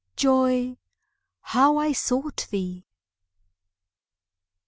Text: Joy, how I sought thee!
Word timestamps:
Joy, 0.15 0.77
how 1.41 1.77
I 1.77 1.91
sought 1.91 2.47
thee! 2.49 2.87